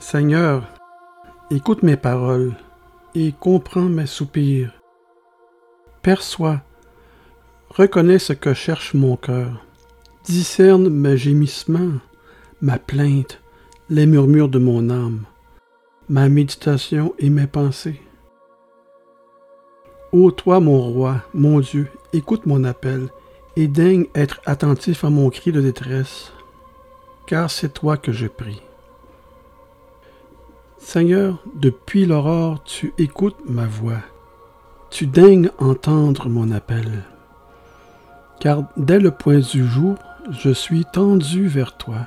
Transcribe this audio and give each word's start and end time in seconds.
Seigneur, 0.00 0.64
écoute 1.50 1.82
mes 1.82 1.96
paroles 1.96 2.54
et 3.14 3.32
comprends 3.38 3.82
mes 3.82 4.06
soupirs. 4.06 4.72
Perçois, 6.02 6.60
reconnais 7.70 8.18
ce 8.18 8.32
que 8.32 8.54
cherche 8.54 8.94
mon 8.94 9.16
cœur. 9.16 9.64
Discerne 10.24 10.88
mes 10.88 11.16
gémissements, 11.16 12.00
ma 12.60 12.78
plainte, 12.78 13.40
les 13.88 14.06
murmures 14.06 14.48
de 14.48 14.58
mon 14.58 14.90
âme, 14.90 15.22
ma 16.08 16.28
méditation 16.28 17.14
et 17.18 17.30
mes 17.30 17.46
pensées. 17.46 18.02
Ô 20.12 20.32
toi, 20.32 20.60
mon 20.60 20.80
roi, 20.80 21.22
mon 21.34 21.60
Dieu, 21.60 21.88
écoute 22.12 22.46
mon 22.46 22.64
appel 22.64 23.08
et 23.56 23.68
daigne 23.68 24.06
être 24.14 24.40
attentif 24.44 25.04
à 25.04 25.10
mon 25.10 25.30
cri 25.30 25.52
de 25.52 25.60
détresse, 25.60 26.32
car 27.26 27.50
c'est 27.50 27.72
toi 27.72 27.96
que 27.96 28.12
je 28.12 28.26
prie. 28.26 28.62
Seigneur, 30.84 31.42
depuis 31.56 32.04
l'aurore, 32.04 32.62
tu 32.62 32.92
écoutes 32.98 33.38
ma 33.48 33.64
voix. 33.64 34.02
Tu 34.90 35.06
daignes 35.06 35.50
entendre 35.58 36.28
mon 36.28 36.52
appel. 36.52 37.02
Car 38.38 38.64
dès 38.76 39.00
le 39.00 39.10
point 39.10 39.38
du 39.38 39.66
jour, 39.66 39.96
je 40.30 40.50
suis 40.50 40.84
tendu 40.84 41.48
vers 41.48 41.78
toi, 41.78 42.00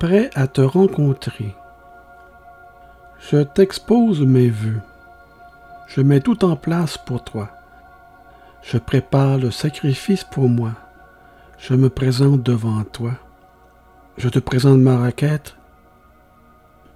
prêt 0.00 0.28
à 0.34 0.48
te 0.48 0.60
rencontrer. 0.60 1.54
Je 3.30 3.38
t'expose 3.38 4.22
mes 4.22 4.50
vœux. 4.50 4.80
Je 5.86 6.00
mets 6.00 6.20
tout 6.20 6.44
en 6.44 6.56
place 6.56 6.98
pour 6.98 7.22
toi. 7.22 7.48
Je 8.60 8.76
prépare 8.76 9.38
le 9.38 9.52
sacrifice 9.52 10.24
pour 10.24 10.48
moi. 10.48 10.72
Je 11.58 11.74
me 11.74 11.88
présente 11.88 12.42
devant 12.42 12.82
toi. 12.82 13.12
Je 14.18 14.28
te 14.28 14.40
présente 14.40 14.80
ma 14.80 14.98
requête 14.98 15.57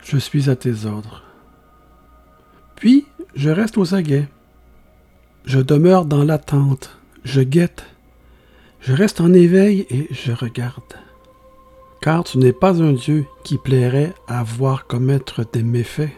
je 0.03 0.19
suis 0.19 0.50
à 0.50 0.56
tes 0.56 0.84
ordres. 0.84 1.22
Puis, 2.77 3.06
je 3.34 3.50
reste 3.50 3.78
aux 3.78 3.95
aguets. 3.95 4.28
Je 5.44 5.59
demeure 5.59 6.05
dans 6.05 6.25
l'attente, 6.25 6.97
je 7.25 7.41
guette, 7.41 7.86
je 8.81 8.92
reste 8.92 9.20
en 9.20 9.33
éveil 9.33 9.86
et 9.91 10.09
je 10.11 10.33
regarde. 10.33 10.83
Car 12.00 12.25
tu 12.25 12.39
n'es 12.39 12.53
pas 12.53 12.83
un 12.83 12.92
Dieu 12.92 13.27
qui 13.44 13.59
plairait 13.59 14.12
à 14.27 14.42
voir 14.42 14.86
commettre 14.86 15.44
des 15.53 15.62
méfaits. 15.62 16.12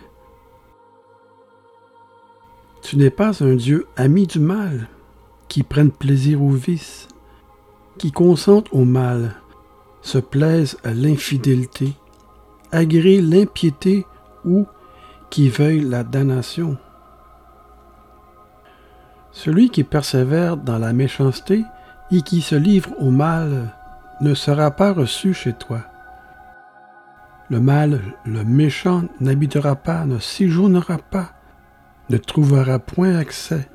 Tu 2.82 2.96
n'es 2.96 3.10
pas 3.10 3.42
un 3.42 3.54
Dieu 3.54 3.86
ami 3.96 4.26
du 4.26 4.38
mal, 4.38 4.88
qui 5.48 5.62
prenne 5.62 5.91
plaisir 5.91 6.42
au 6.42 6.50
vice, 6.50 7.08
qui 7.98 8.12
consente 8.12 8.69
au 8.72 8.84
mal, 8.84 9.36
se 10.02 10.19
plaise 10.19 10.76
à 10.84 10.92
l'infidélité, 10.92 11.92
agrée 12.75 13.20
l'impiété 13.20 14.05
ou 14.44 14.67
qui 15.30 15.48
veuille 15.48 15.80
la 15.80 16.03
damnation. 16.03 16.77
Celui 19.31 19.70
qui 19.70 19.84
persévère 19.84 20.56
dans 20.56 20.78
la 20.78 20.92
méchanceté 20.92 21.64
et 22.11 22.22
qui 22.22 22.41
se 22.42 22.56
livre 22.56 22.91
au 22.98 23.11
mal 23.11 23.75
ne 24.20 24.34
sera 24.34 24.72
pas 24.72 24.92
reçu 24.92 25.34
chez 25.34 25.53
toi. 25.53 25.83
Le 27.48 27.61
mal, 27.61 28.00
le 28.25 28.44
méchant 28.44 29.03
n'habitera 29.20 29.77
pas, 29.77 30.05
ne 30.05 30.19
séjournera 30.19 30.98
pas, 30.98 31.31
ne 32.11 32.16
trouvera 32.16 32.78
point 32.78 33.16
accès. 33.16 33.69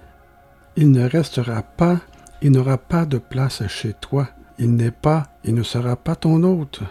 Il 0.75 0.91
ne 0.91 1.07
restera 1.07 1.61
pas 1.61 1.97
et 2.41 2.49
n'aura 2.49 2.77
pas 2.77 3.05
de 3.05 3.17
place 3.17 3.65
chez 3.67 3.93
toi. 3.93 4.27
Il 4.57 4.75
n'est 4.75 4.91
pas 4.91 5.27
et 5.45 5.51
ne 5.51 5.63
sera 5.63 5.95
pas 5.95 6.15
ton 6.15 6.43
hôte. 6.43 6.81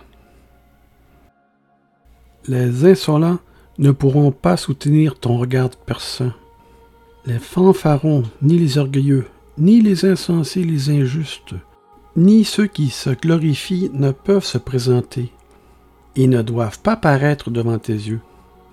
Les 2.47 2.85
insolents 2.87 3.39
ne 3.79 3.91
pourront 3.91 4.31
pas 4.31 4.57
soutenir 4.57 5.19
ton 5.19 5.39
regard 5.39 5.71
perçant. 5.71 6.33
Les 7.27 7.39
fanfarons, 7.39 8.25
ni 8.43 8.59
les 8.59 8.79
orgueilleux, 8.79 9.27
ni 9.59 9.81
les 9.81 10.05
insensés, 10.05 10.65
les 10.65 10.91
injustes, 10.91 11.55
ni 12.17 12.45
ceux 12.45 12.67
qui 12.67 12.91
se 12.91 13.11
glorifient 13.11 13.91
ne 13.93 14.13
peuvent 14.13 14.45
se 14.45 14.59
présenter. 14.59 15.33
Ils 16.17 16.31
ne 16.31 16.43
doivent 16.43 16.81
pas 16.81 16.97
paraître 16.97 17.51
devant 17.51 17.79
tes 17.79 17.93
yeux, 17.93 18.21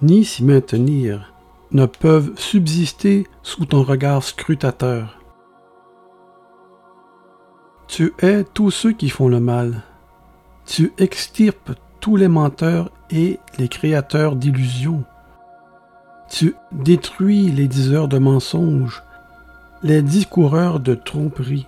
ni 0.01 0.25
s'y 0.25 0.43
maintenir, 0.43 1.33
ne 1.71 1.85
peuvent 1.85 2.31
subsister 2.37 3.27
sous 3.43 3.65
ton 3.65 3.83
regard 3.83 4.23
scrutateur. 4.23 5.19
Tu 7.87 8.13
hais 8.19 8.43
tous 8.43 8.71
ceux 8.71 8.93
qui 8.93 9.09
font 9.09 9.27
le 9.27 9.39
mal. 9.39 9.83
Tu 10.65 10.91
extirpes 10.97 11.73
les 12.13 12.27
menteurs 12.27 12.91
et 13.09 13.39
les 13.57 13.67
créateurs 13.67 14.35
d'illusions. 14.35 15.03
Tu 16.29 16.55
détruis 16.71 17.51
les 17.51 17.67
diseurs 17.67 18.07
de 18.07 18.19
mensonges, 18.19 19.03
les 19.81 20.03
discoureurs 20.03 20.79
de 20.79 20.93
tromperies. 20.93 21.67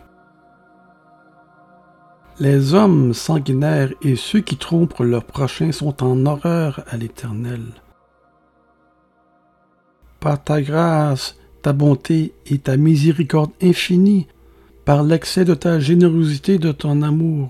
Les 2.39 2.75
hommes 2.75 3.15
sanguinaires 3.15 3.93
et 4.03 4.15
ceux 4.15 4.41
qui 4.41 4.57
trompent 4.57 4.99
leur 4.99 5.23
prochain 5.23 5.71
sont 5.71 6.03
en 6.03 6.25
horreur 6.27 6.83
à 6.87 6.97
l'Éternel. 6.97 7.63
Par 10.19 10.43
ta 10.43 10.61
grâce, 10.61 11.35
ta 11.63 11.73
bonté 11.73 12.33
et 12.45 12.59
ta 12.59 12.77
miséricorde 12.77 13.51
infinie, 13.61 14.27
par 14.85 15.01
l'excès 15.01 15.45
de 15.45 15.55
ta 15.55 15.79
générosité 15.79 16.53
et 16.53 16.59
de 16.59 16.71
ton 16.71 17.01
amour, 17.01 17.49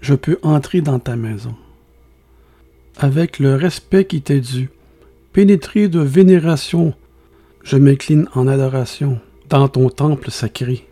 je 0.00 0.14
peux 0.14 0.38
entrer 0.42 0.80
dans 0.80 1.00
ta 1.00 1.16
maison 1.16 1.54
avec 2.98 3.38
le 3.38 3.54
respect 3.54 4.04
qui 4.04 4.22
t'est 4.22 4.40
dû. 4.40 4.70
Pénétré 5.32 5.88
de 5.88 6.00
vénération, 6.00 6.94
je 7.62 7.76
m'incline 7.76 8.28
en 8.34 8.46
adoration 8.46 9.18
dans 9.48 9.68
ton 9.68 9.88
temple 9.88 10.30
sacré. 10.30 10.86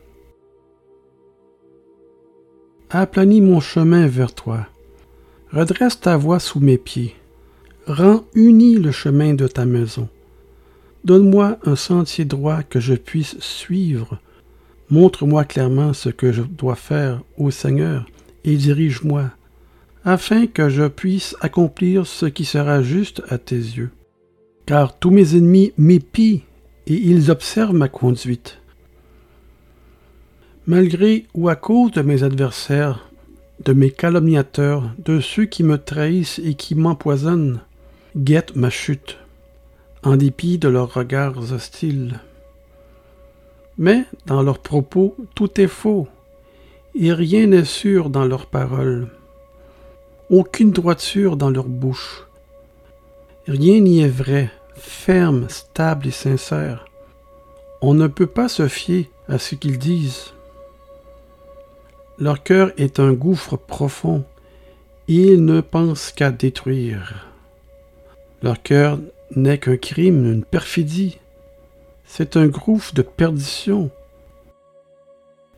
Aplanis 2.91 3.41
mon 3.41 3.61
chemin 3.61 4.07
vers 4.07 4.35
toi. 4.35 4.67
Redresse 5.53 6.01
ta 6.01 6.17
voie 6.17 6.41
sous 6.41 6.61
mes 6.61 6.79
pieds. 6.79 7.15
Rends 7.87 8.25
uni 8.35 8.77
le 8.77 8.93
chemin 8.93 9.35
de 9.35 9.47
ta 9.47 9.65
maison. 9.65 10.09
Donne-moi 11.05 11.59
un 11.65 11.77
sentier 11.77 12.25
droit 12.25 12.63
que 12.63 12.81
je 12.81 12.95
puisse 12.95 13.39
suivre. 13.41 14.19
Montre-moi 14.91 15.45
clairement 15.45 15.93
ce 15.93 16.09
que 16.09 16.33
je 16.33 16.43
dois 16.43 16.75
faire, 16.75 17.23
ô 17.37 17.51
Seigneur, 17.51 18.07
et 18.45 18.57
dirige-moi 18.57 19.31
afin 20.05 20.47
que 20.47 20.69
je 20.69 20.87
puisse 20.89 21.37
accomplir 21.41 22.07
ce 22.07 22.27
qui 22.27 22.45
sera 22.45 22.83
juste 22.83 23.23
à 23.29 23.39
tes 23.39 23.57
yeux. 23.57 23.91
Car 24.67 24.99
tous 24.99 25.11
mes 25.11 25.37
ennemis 25.37 25.73
m'épient 25.77 26.43
et 26.87 26.95
ils 26.95 27.31
observent 27.31 27.75
ma 27.75 27.89
conduite. 27.89 28.59
Malgré 30.67 31.27
ou 31.35 31.49
à 31.49 31.57
cause 31.57 31.93
de 31.93 32.03
mes 32.03 32.23
adversaires, 32.23 33.11
de 33.65 33.73
mes 33.73 33.91
calomniateurs, 33.91 34.91
de 34.99 35.21
ceux 35.21 35.45
qui 35.45 35.63
me 35.63 35.77
trahissent 35.77 36.41
et 36.43 36.55
qui 36.55 36.75
m'empoisonnent, 36.75 37.61
guettent 38.17 38.57
ma 38.57 38.71
chute, 38.71 39.19
en 40.03 40.17
dépit 40.17 40.59
de 40.59 40.69
leurs 40.69 40.95
regards 40.95 41.53
hostiles. 41.53 42.21
Mais 43.77 44.05
dans 44.27 44.43
leurs 44.43 44.61
propos, 44.61 45.17
tout 45.35 45.61
est 45.61 45.67
faux, 45.67 46.09
et 46.95 47.13
rien 47.13 47.47
n'est 47.47 47.65
sûr 47.65 48.09
dans 48.09 48.25
leurs 48.25 48.47
paroles 48.47 49.09
aucune 50.31 50.71
droiture 50.71 51.37
dans 51.37 51.51
leur 51.51 51.65
bouche. 51.65 52.27
Rien 53.49 53.81
n'y 53.81 54.01
est 54.01 54.09
vrai, 54.09 54.51
ferme, 54.77 55.49
stable 55.49 56.07
et 56.07 56.13
sincère. 56.13 56.87
On 57.83 57.95
ne 57.95 58.07
peut 58.07 58.27
pas 58.27 58.49
se 58.49 58.69
fier 58.69 59.11
à 59.29 59.39
ce 59.39 59.57
qu'ils 59.57 59.79
disent. 59.79 60.33
Leur 62.19 62.43
cœur 62.43 62.71
est 62.77 63.01
un 63.01 63.13
gouffre 63.13 63.57
profond, 63.57 64.25
ils 65.09 65.45
ne 65.45 65.61
pensent 65.61 66.13
qu'à 66.13 66.31
détruire. 66.31 67.27
Leur 68.43 68.63
cœur 68.63 69.01
n'est 69.35 69.59
qu'un 69.59 69.77
crime, 69.77 70.31
une 70.31 70.45
perfidie. 70.45 71.19
C'est 72.05 72.37
un 72.37 72.47
gouffre 72.47 72.95
de 72.95 73.03
perdition. 73.03 73.91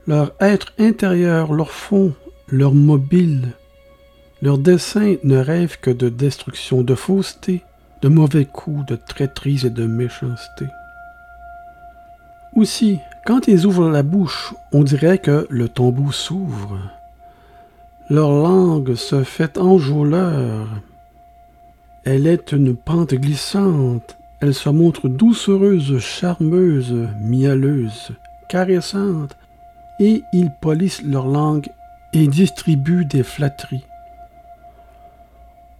Leur 0.07 0.33
être 0.41 0.73
intérieur, 0.79 1.53
leur 1.53 1.71
fond, 1.71 2.15
leur 2.49 2.75
mobile, 2.75 3.53
leur 4.43 4.59
dessein 4.59 5.15
ne 5.23 5.37
rêve 5.37 5.79
que 5.81 5.91
de 5.91 6.09
destruction, 6.09 6.83
de 6.83 6.97
fausseté, 6.97 7.63
de 8.03 8.09
mauvais 8.09 8.45
coups, 8.45 8.85
de 8.87 8.97
traîtrise 8.97 9.65
et 9.65 9.71
de 9.71 9.87
méchanceté. 9.87 10.67
Aussi, 12.57 12.99
quand 13.25 13.47
ils 13.47 13.65
ouvrent 13.67 13.89
la 13.89 14.03
bouche, 14.03 14.53
on 14.73 14.83
dirait 14.83 15.19
que 15.19 15.47
le 15.49 15.69
tombeau 15.69 16.11
s'ouvre. 16.11 16.77
Leur 18.11 18.33
langue 18.33 18.97
se 18.97 19.23
fait 19.23 19.59
enjôleur. 19.59 20.67
Elle 22.05 22.27
est 22.27 22.51
une 22.51 22.75
pente 22.75 23.15
glissante. 23.15 24.17
Elle 24.41 24.55
se 24.55 24.69
montre 24.69 25.09
doucereuse, 25.09 26.01
charmeuse, 26.01 27.09
mielleuse, 27.21 28.11
caressante, 28.49 29.37
et 30.01 30.25
ils 30.33 30.51
polissent 30.61 31.05
leur 31.05 31.29
langue 31.29 31.69
et 32.13 32.27
distribuent 32.27 33.05
des 33.05 33.23
flatteries. 33.23 33.85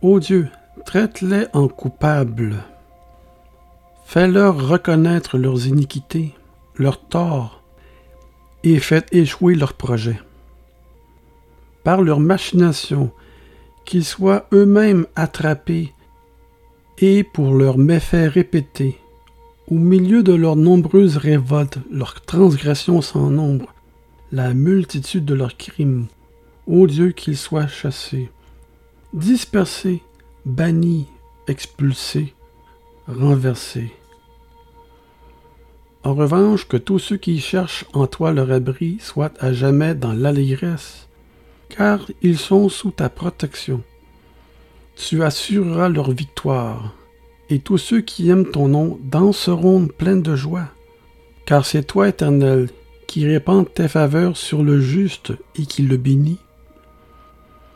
Ô 0.03 0.19
Dieu, 0.19 0.49
traite-les 0.85 1.47
en 1.53 1.69
coupables. 1.69 2.57
Fais-leur 4.05 4.69
reconnaître 4.69 5.39
leurs 5.39 5.69
iniquités, 5.69 6.35
leurs 6.75 6.99
torts, 6.99 7.63
et 8.65 8.81
faites 8.81 9.07
échouer 9.15 9.55
leurs 9.55 9.75
projets. 9.75 10.19
Par 11.85 12.03
leurs 12.03 12.19
machinations, 12.19 13.13
qu'ils 13.85 14.05
soient 14.05 14.47
eux-mêmes 14.53 15.07
attrapés, 15.15 15.95
et 16.99 17.23
pour 17.23 17.55
leurs 17.55 17.79
méfaits 17.79 18.29
répétés, 18.29 18.99
au 19.69 19.77
milieu 19.77 20.25
de 20.25 20.33
leurs 20.33 20.57
nombreuses 20.57 21.17
révoltes, 21.17 21.79
leurs 21.93 22.21
transgressions 22.23 23.03
sans 23.03 23.31
nombre, 23.31 23.73
la 24.33 24.53
multitude 24.53 25.25
de 25.25 25.35
leurs 25.35 25.57
crimes, 25.57 26.07
ô 26.67 26.89
Dieu 26.89 27.13
qu'ils 27.13 27.37
soient 27.37 27.69
chassés, 27.69 28.33
dispersés, 29.13 30.03
bannis, 30.47 31.07
expulsés, 31.47 32.35
renversés. 33.07 33.93
En 36.05 36.15
revanche, 36.15 36.67
que 36.67 36.77
tous 36.77 36.99
ceux 36.99 37.17
qui 37.17 37.39
cherchent 37.39 37.85
en 37.93 38.07
toi 38.07 38.33
leur 38.33 38.51
abri 38.51 38.99
soient 39.01 39.33
à 39.39 39.53
jamais 39.53 39.95
dans 39.95 40.13
l'allégresse, 40.13 41.09
car 41.69 42.07
ils 42.23 42.39
sont 42.39 42.69
sous 42.69 42.91
ta 42.91 43.09
protection. 43.09 43.83
Tu 44.97 45.23
assureras 45.23 45.89
leur 45.89 46.11
victoire, 46.11 46.95
et 47.51 47.61
tous 47.61 47.79
ceux 47.79 48.01
qui 48.01 48.31
aiment 48.31 48.51
ton 48.51 48.69
nom 48.69 48.99
danseront 49.03 49.87
pleins 49.87 50.17
de 50.17 50.35
joie, 50.35 50.69
car 51.47 51.65
c'est 51.65 51.85
toi, 51.85 52.09
Éternel, 52.09 52.69
qui 53.07 53.27
répands 53.27 53.65
tes 53.65 53.89
faveurs 53.89 54.37
sur 54.37 54.63
le 54.63 54.81
juste 54.81 55.33
et 55.57 55.67
qui 55.67 55.83
le 55.83 55.99
bénit. 55.99 56.39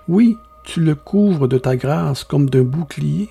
Oui, 0.09 0.37
tu 0.67 0.81
le 0.81 0.97
couvres 0.97 1.47
de 1.47 1.59
ta 1.59 1.77
grâce 1.77 2.25
comme 2.25 2.51
d'un 2.51 2.65
bouclier, 2.65 3.31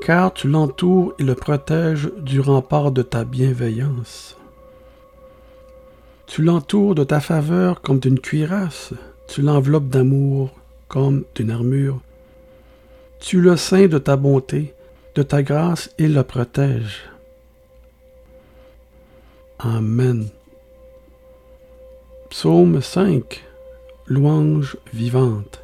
car 0.00 0.32
tu 0.32 0.48
l'entoures 0.48 1.14
et 1.18 1.22
le 1.22 1.34
protèges 1.34 2.10
du 2.18 2.40
rempart 2.40 2.90
de 2.90 3.02
ta 3.02 3.24
bienveillance. 3.24 4.36
Tu 6.26 6.42
l'entoures 6.42 6.94
de 6.94 7.04
ta 7.04 7.20
faveur 7.20 7.82
comme 7.82 7.98
d'une 7.98 8.18
cuirasse, 8.18 8.94
tu 9.28 9.42
l'enveloppes 9.42 9.88
d'amour 9.88 10.50
comme 10.88 11.24
d'une 11.34 11.50
armure. 11.50 12.00
Tu 13.20 13.40
le 13.40 13.56
ceins 13.56 13.86
de 13.86 13.98
ta 13.98 14.16
bonté, 14.16 14.74
de 15.14 15.22
ta 15.22 15.42
grâce 15.42 15.90
et 15.98 16.08
le 16.08 16.22
protèges. 16.22 17.02
Amen. 19.58 20.28
Psaume 22.30 22.80
5 22.80 23.44
Louange 24.06 24.76
vivante. 24.92 25.63